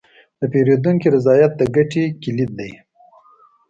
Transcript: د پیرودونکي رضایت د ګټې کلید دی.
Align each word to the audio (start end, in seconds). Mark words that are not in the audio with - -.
د 0.39 0.41
پیرودونکي 0.51 1.07
رضایت 1.15 1.51
د 1.57 1.61
ګټې 1.75 2.03
کلید 2.23 2.51
دی. 2.59 2.71